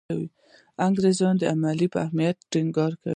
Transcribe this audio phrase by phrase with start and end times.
[0.85, 3.09] انګریز د عمل په اهمیت ټینګار کوي.